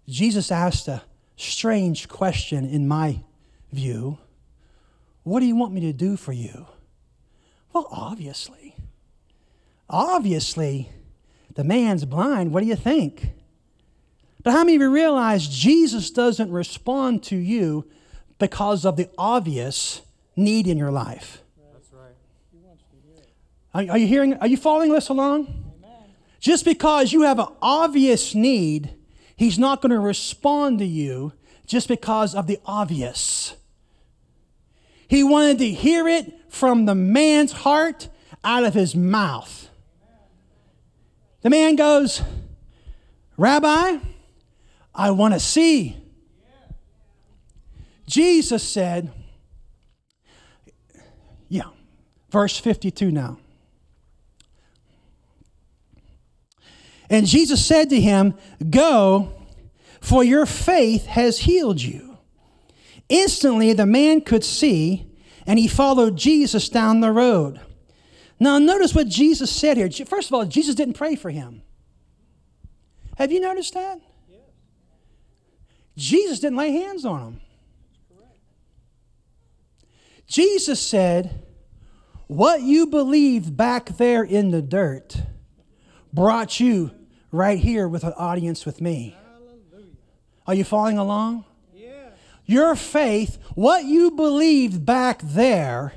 [0.08, 1.04] Jesus asked a
[1.36, 3.20] strange question in my
[3.72, 4.18] view
[5.24, 6.66] What do you want me to do for you?
[7.74, 8.76] Well, obviously.
[9.90, 10.90] Obviously,
[11.56, 12.54] the man's blind.
[12.54, 13.32] What do you think?
[14.44, 17.90] But how many of you realize Jesus doesn't respond to you
[18.40, 20.02] because of the obvious
[20.36, 21.42] need in your life?
[21.74, 22.14] That's right.
[23.74, 24.34] Are, are you hearing?
[24.36, 25.72] Are you following this along?
[26.40, 28.94] Just because you have an obvious need,
[29.36, 31.34] He's not going to respond to you
[31.66, 33.56] just because of the obvious.
[35.08, 38.10] He wanted to hear it from the man's heart
[38.44, 39.70] out of his mouth.
[41.42, 42.22] The man goes,
[43.38, 43.98] Rabbi,
[44.96, 45.98] I want to see.
[48.06, 49.12] Jesus said,
[51.50, 51.70] yeah,
[52.30, 53.38] verse 52 now.
[57.10, 58.34] And Jesus said to him,
[58.70, 59.32] Go,
[60.02, 62.13] for your faith has healed you.
[63.10, 65.12] Instantly, the man could see,
[65.46, 67.60] and he followed Jesus down the road.
[68.40, 69.90] Now, notice what Jesus said here.
[70.06, 71.62] First of all, Jesus didn't pray for him.
[73.18, 74.00] Have you noticed that?
[75.96, 77.42] Jesus didn't lay hands on him.
[80.26, 81.44] Jesus said,
[82.28, 85.16] What you believed back there in the dirt
[86.12, 86.92] brought you
[87.32, 89.16] right here with an audience with me.
[90.48, 91.46] Are you following along?
[92.46, 95.94] Your faith, what you believed back there,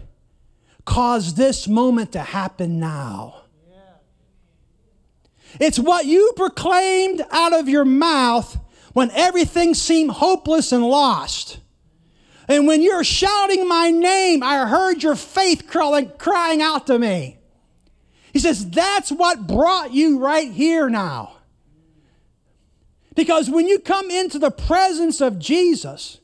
[0.84, 3.42] caused this moment to happen now.
[5.58, 8.58] It's what you proclaimed out of your mouth
[8.92, 11.58] when everything seemed hopeless and lost.
[12.48, 17.38] And when you're shouting my name, I heard your faith crawling, crying out to me.
[18.32, 21.38] He says, That's what brought you right here now.
[23.14, 26.20] Because when you come into the presence of Jesus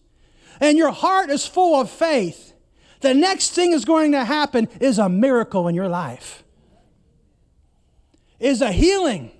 [0.62, 2.54] and your heart is full of faith,
[3.00, 6.44] the next thing is going to happen is a miracle in your life.
[8.38, 9.32] Is a healing,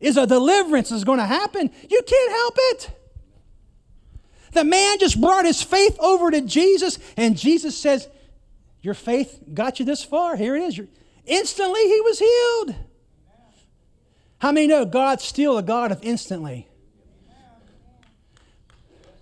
[0.00, 1.70] is a deliverance is going to happen.
[1.90, 2.90] You can't help it.
[4.52, 8.08] The man just brought his faith over to Jesus, and Jesus says,
[8.80, 10.36] Your faith got you this far.
[10.36, 10.80] Here it is.
[11.26, 12.76] Instantly, he was healed.
[14.38, 16.68] How many know God's still a God of instantly?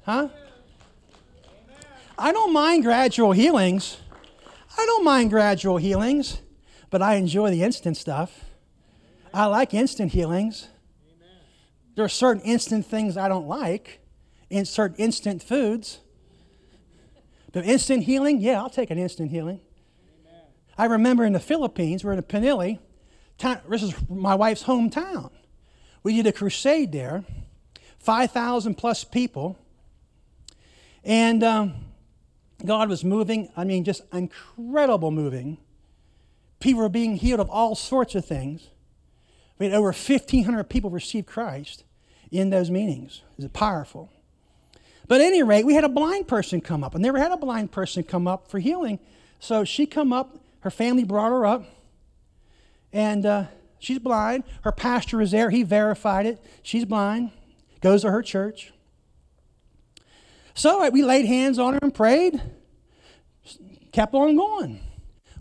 [0.04, 0.28] Huh?
[2.18, 3.98] I don't mind gradual healings.
[4.78, 6.40] I don't mind gradual healings,
[6.90, 8.44] but I enjoy the instant stuff.
[9.34, 10.68] I like instant healings.
[11.94, 14.00] There are certain instant things I don't like,
[14.48, 16.00] in certain instant foods.
[17.52, 19.60] But instant healing, yeah, I'll take an instant healing.
[20.78, 22.78] I remember in the Philippines, we're in Pinili.
[23.68, 25.30] This is my wife's hometown.
[26.02, 27.24] We did a crusade there,
[27.98, 29.58] 5,000 plus people.
[31.02, 31.85] And um,
[32.64, 35.58] God was moving, I mean, just incredible moving.
[36.58, 38.68] People were being healed of all sorts of things.
[39.58, 41.84] We had over 1,500 people receive Christ
[42.30, 43.22] in those meetings.
[43.38, 44.10] Is It powerful.
[45.08, 46.96] But at any rate, we had a blind person come up.
[46.96, 48.98] I never had a blind person come up for healing.
[49.38, 51.64] So she come up, her family brought her up,
[52.92, 53.44] and uh,
[53.78, 54.44] she's blind.
[54.62, 55.50] Her pastor is there.
[55.50, 56.42] He verified it.
[56.62, 57.30] She's blind.
[57.80, 58.72] Goes to her church.
[60.56, 62.40] So we laid hands on her and prayed.
[63.92, 64.80] Kept on going.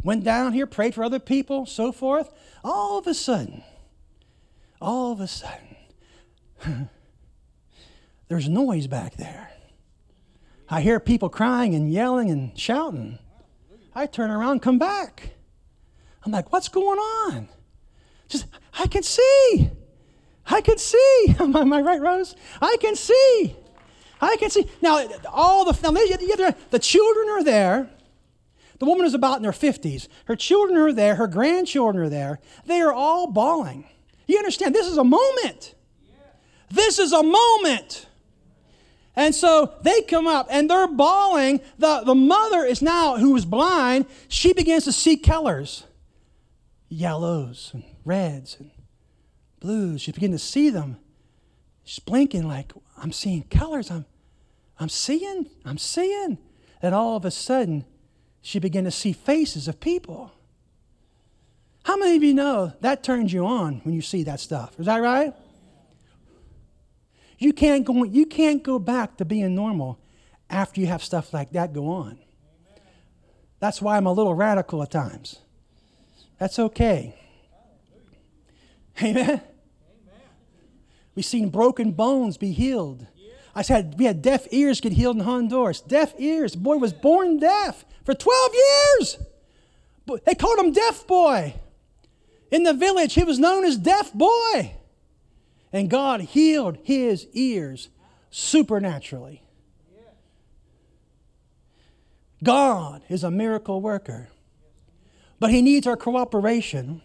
[0.04, 2.32] Went down here, prayed for other people, so forth.
[2.66, 3.64] All of a sudden,
[4.82, 5.78] all of a sudden,
[8.28, 9.52] there's noise back there.
[10.70, 13.18] I hear people crying and yelling and shouting.
[13.96, 15.30] I turn around come back.
[16.26, 17.48] I'm like, what's going on?
[18.28, 18.48] Just,
[18.78, 19.70] I can see.
[20.46, 21.36] I can see.
[21.40, 22.36] Am I right, Rose?
[22.62, 23.56] I can see.
[24.22, 24.70] I can see.
[24.82, 27.90] Now, all the, now, the children are there.
[28.80, 30.08] The woman is about in her 50s.
[30.26, 31.16] Her children are there.
[31.16, 32.40] Her grandchildren are there.
[32.66, 33.88] They are all bawling.
[34.28, 34.76] You understand?
[34.76, 35.76] This is a moment.
[36.70, 38.08] This is a moment.
[39.16, 41.62] And so they come up and they're bawling.
[41.78, 45.86] The, the mother is now, who is blind, she begins to see colors
[46.88, 48.72] yellows and reds and
[49.60, 50.02] blues.
[50.02, 50.98] She begins to see them.
[51.84, 53.92] She's blinking like, I'm seeing colors.
[53.92, 54.06] I'm,
[54.80, 56.38] I'm seeing, I'm seeing.
[56.82, 57.86] And all of a sudden,
[58.42, 60.32] she began to see faces of people.
[61.84, 64.80] How many of you know that turns you on when you see that stuff?
[64.80, 65.34] Is that right?
[67.38, 70.00] You can't go, you can't go back to being normal
[70.50, 72.18] after you have stuff like that go on.
[73.60, 75.40] That's why I'm a little radical at times.
[76.40, 77.16] That's okay.
[79.02, 79.42] Amen.
[81.16, 83.08] We've seen broken bones be healed.
[83.56, 85.80] I said we had deaf ears get healed in Honduras.
[85.80, 86.56] Deaf ears.
[86.56, 89.18] Boy was born deaf for 12 years.
[90.26, 91.56] They called him Deaf Boy.
[92.52, 94.76] In the village, he was known as Deaf Boy.
[95.74, 97.90] And God healed his ears
[98.30, 99.42] supernaturally.
[102.44, 104.30] God is a miracle worker,
[105.40, 107.02] but he needs our cooperation.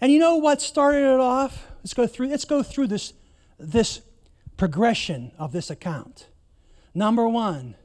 [0.00, 1.69] And you know what started it off?
[1.82, 3.12] Let's go through, let's go through this,
[3.58, 4.02] this
[4.56, 6.28] progression of this account.
[6.94, 7.76] Number one,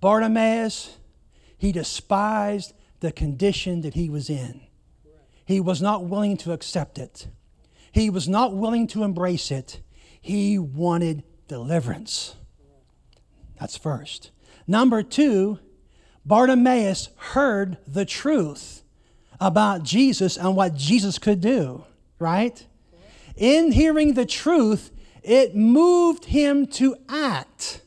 [0.00, 0.96] Bartimaeus,
[1.56, 4.60] he despised the condition that he was in.
[5.44, 7.28] He was not willing to accept it.
[7.90, 9.80] He was not willing to embrace it.
[10.20, 12.34] He wanted deliverance.
[13.58, 14.30] That's first.
[14.66, 15.58] Number two,
[16.26, 18.82] Bartimaeus heard the truth
[19.40, 21.84] about Jesus and what Jesus could do,
[22.18, 22.66] right?
[23.38, 24.90] In hearing the truth,
[25.22, 27.82] it moved him to act.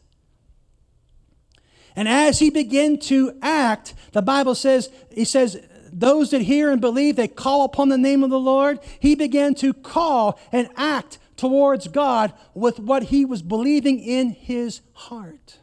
[1.95, 6.80] And as he began to act, the Bible says, he says, those that hear and
[6.80, 8.80] believe, they call upon the name of the Lord.
[8.99, 14.80] He began to call and act towards God with what he was believing in his
[14.93, 15.58] heart.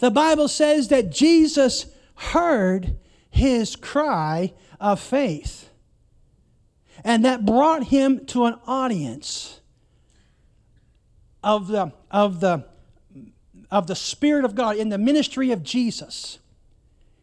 [0.00, 2.96] The Bible says that Jesus heard
[3.30, 5.70] his cry of faith.
[7.02, 9.60] And that brought him to an audience
[11.42, 12.64] of the, of the,
[13.70, 16.38] of the Spirit of God in the ministry of Jesus.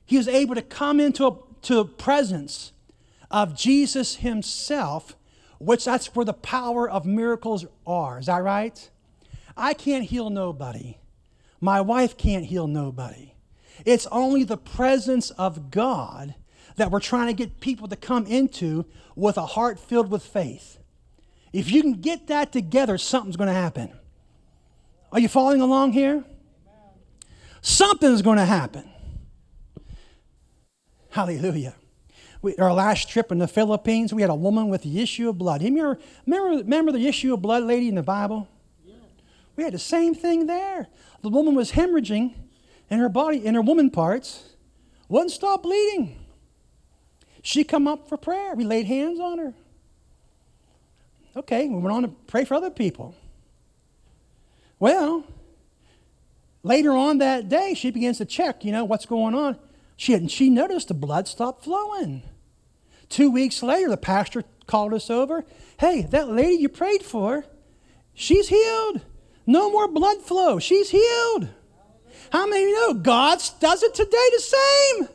[0.05, 2.73] He was able to come into a, to the presence
[3.29, 5.15] of Jesus himself,
[5.59, 8.19] which that's where the power of miracles are.
[8.19, 8.89] Is that right?
[9.55, 10.97] I can't heal nobody.
[11.59, 13.33] My wife can't heal nobody.
[13.85, 16.35] It's only the presence of God
[16.75, 20.77] that we're trying to get people to come into with a heart filled with faith.
[21.53, 23.91] If you can get that together, something's going to happen.
[25.11, 26.23] Are you following along here?
[27.61, 28.89] Something's going to happen.
[31.09, 31.75] Hallelujah.
[32.41, 35.37] We, our last trip in the Philippines, we had a woman with the issue of
[35.37, 35.61] blood.
[35.61, 38.47] Remember, remember, remember the issue of blood lady in the Bible?
[38.83, 38.95] Yeah.
[39.57, 40.87] We had the same thing there.
[41.21, 42.33] The woman was hemorrhaging
[42.89, 44.55] in her body, in her woman parts,
[45.07, 46.20] wouldn't stop bleeding.
[47.41, 48.53] She come up for prayer.
[48.55, 49.53] We laid hands on her.
[51.35, 53.15] Okay, we went on to pray for other people.
[54.79, 55.23] Well,
[56.63, 59.57] later on that day, she begins to check, you know, what's going on.
[59.95, 62.23] She, had, she noticed the blood stopped flowing.
[63.07, 65.45] Two weeks later, the pastor called us over.
[65.79, 67.45] Hey, that lady you prayed for,
[68.13, 69.01] she's healed.
[69.45, 70.59] No more blood flow.
[70.59, 71.49] She's healed.
[72.31, 75.09] How many of you know God does it today the same?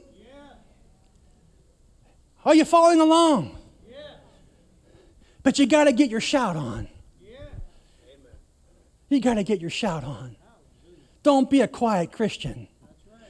[2.47, 2.53] Oh, yeah.
[2.53, 3.59] Are you following along?
[3.91, 3.97] Yeah.
[5.43, 6.89] But you got to get your shout on.
[9.09, 10.37] You got to get your shout on.
[11.23, 12.69] Don't be a quiet Christian.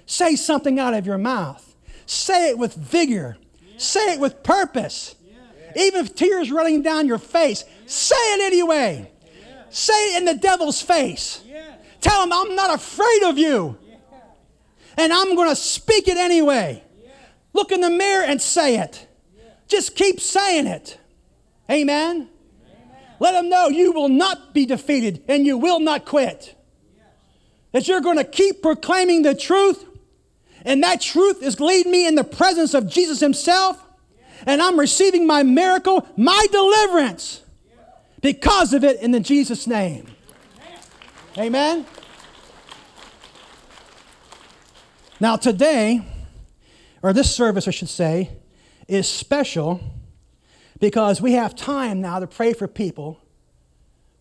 [0.07, 1.75] Say something out of your mouth.
[2.07, 3.37] Say it with vigor.
[3.77, 5.14] Say it with purpose.
[5.75, 9.11] Even if tears running down your face, say it anyway.
[9.69, 11.43] Say it in the devil's face.
[12.01, 13.77] Tell him, I'm not afraid of you.
[14.97, 16.83] And I'm going to speak it anyway.
[17.53, 19.06] Look in the mirror and say it.
[19.69, 20.99] Just keep saying it.
[21.71, 22.29] Amen.
[23.19, 26.55] Let them know you will not be defeated and you will not quit.
[27.73, 29.85] That you're going to keep proclaiming the truth,
[30.64, 33.83] and that truth is leading me in the presence of Jesus Himself,
[34.47, 37.43] and I'm receiving my miracle, my deliverance,
[38.23, 40.07] because of it in the Jesus name.
[41.37, 41.85] Amen.
[45.21, 46.03] Now, today,
[47.03, 48.31] or this service, I should say,
[48.89, 49.80] is special
[50.78, 53.20] because we have time now to pray for people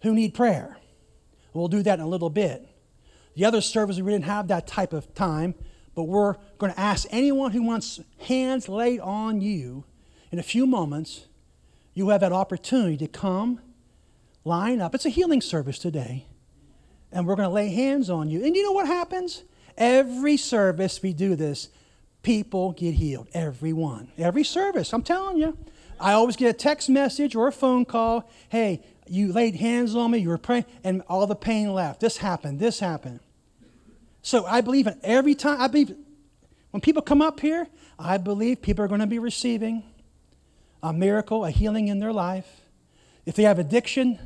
[0.01, 0.77] who need prayer.
[1.53, 2.67] We'll do that in a little bit.
[3.35, 5.55] The other service, we didn't have that type of time,
[5.93, 9.83] but we're going to ask anyone who wants hands laid on you
[10.31, 11.27] in a few moments.
[11.93, 13.61] You have that opportunity to come,
[14.43, 14.95] line up.
[14.95, 16.25] It's a healing service today,
[17.11, 18.43] and we're going to lay hands on you.
[18.45, 19.43] And you know what happens?
[19.77, 21.69] Every service we do this,
[22.25, 23.27] people get healed.
[23.35, 24.07] Everyone.
[24.17, 25.55] Every service, I'm telling you.
[25.99, 28.29] I always get a text message or a phone call.
[28.49, 31.99] Hey, you laid hands on me, you were praying, and all the pain left.
[31.99, 33.19] This happened, this happened.
[34.23, 35.95] So I believe in every time, I believe
[36.71, 37.67] when people come up here,
[37.99, 39.83] I believe people are going to be receiving
[40.81, 42.61] a miracle, a healing in their life.
[43.27, 44.17] If they have addiction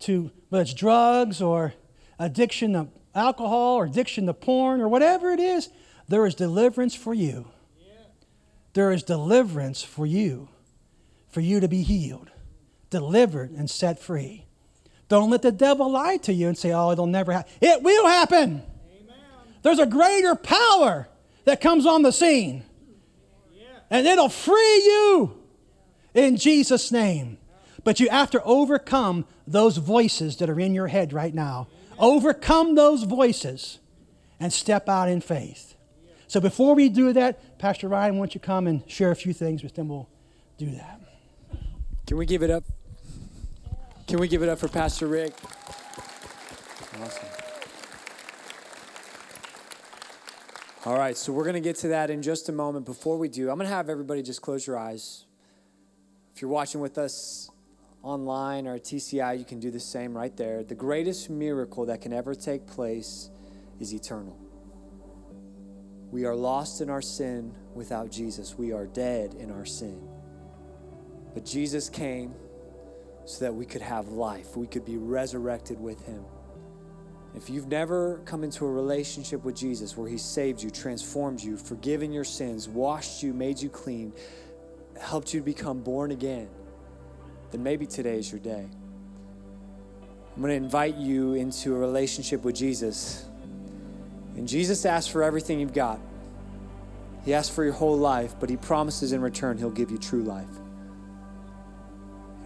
[0.00, 1.74] to whether it's drugs or
[2.18, 5.70] addiction to alcohol or addiction to porn or whatever it is,
[6.08, 7.48] there is deliverance for you.
[8.74, 10.48] There is deliverance for you
[11.28, 12.30] for you to be healed,
[12.90, 14.46] delivered, and set free.
[15.08, 17.52] Don't let the devil lie to you and say, oh, it'll never happen.
[17.60, 18.62] It will happen.
[18.96, 19.16] Amen.
[19.62, 21.08] There's a greater power
[21.44, 22.64] that comes on the scene,
[23.52, 23.64] yeah.
[23.90, 25.42] and it'll free you
[26.14, 27.38] in Jesus' name.
[27.82, 31.68] But you have to overcome those voices that are in your head right now.
[31.98, 33.78] Overcome those voices
[34.40, 35.73] and step out in faith.
[36.26, 39.62] So before we do that, Pastor Ryan, won't you come and share a few things,
[39.62, 40.08] but then we'll
[40.58, 41.00] do that.
[42.06, 42.64] Can we give it up?
[44.06, 45.34] Can we give it up for Pastor Rick?
[47.02, 47.28] Awesome.
[50.86, 52.84] All right, so we're going to get to that in just a moment.
[52.84, 55.24] Before we do, I'm going to have everybody just close your eyes.
[56.34, 57.50] If you're watching with us
[58.02, 60.62] online or at TCI, you can do the same right there.
[60.62, 63.30] The greatest miracle that can ever take place
[63.80, 64.43] is eternal.
[66.14, 70.00] We are lost in our sin without Jesus, we are dead in our sin.
[71.34, 72.36] But Jesus came
[73.24, 76.24] so that we could have life, we could be resurrected with him.
[77.34, 81.56] If you've never come into a relationship with Jesus where he saved you, transformed you,
[81.56, 84.12] forgiven your sins, washed you, made you clean,
[85.00, 86.48] helped you to become born again,
[87.50, 88.68] then maybe today is your day.
[90.36, 93.26] I'm going to invite you into a relationship with Jesus.
[94.36, 96.00] And Jesus asks for everything you've got.
[97.24, 100.22] He asks for your whole life, but he promises in return he'll give you true
[100.22, 100.48] life.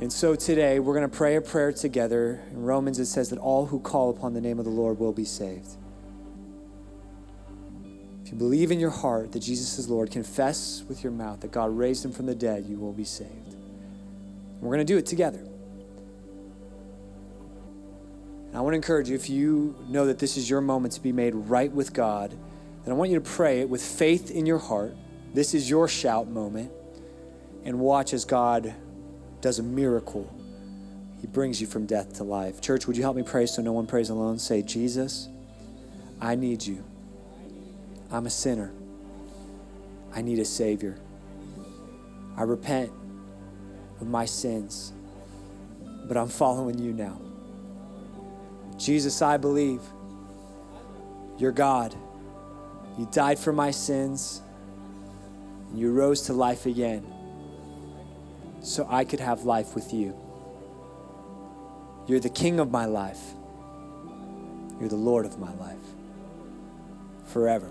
[0.00, 2.40] And so today we're going to pray a prayer together.
[2.52, 5.12] In Romans, it says that all who call upon the name of the Lord will
[5.12, 5.76] be saved.
[8.24, 11.50] If you believe in your heart that Jesus is Lord, confess with your mouth that
[11.50, 13.56] God raised him from the dead, you will be saved.
[14.60, 15.40] We're going to do it together.
[18.48, 21.00] And I want to encourage you if you know that this is your moment to
[21.00, 22.30] be made right with God,
[22.84, 24.96] then I want you to pray it with faith in your heart.
[25.34, 26.72] This is your shout moment.
[27.64, 28.74] And watch as God
[29.40, 30.34] does a miracle.
[31.20, 32.60] He brings you from death to life.
[32.60, 34.38] Church, would you help me pray so no one prays alone?
[34.38, 35.28] Say, Jesus,
[36.20, 36.84] I need you.
[38.10, 38.72] I'm a sinner.
[40.14, 40.98] I need a Savior.
[42.36, 42.90] I repent
[44.00, 44.92] of my sins,
[46.06, 47.20] but I'm following you now.
[48.78, 49.82] Jesus, I believe
[51.36, 51.94] you're God.
[52.96, 54.40] You died for my sins,
[55.68, 57.04] and you rose to life again
[58.60, 60.16] so I could have life with you.
[62.06, 63.20] You're the king of my life.
[64.80, 65.76] You're the Lord of my life.
[67.26, 67.70] Forever.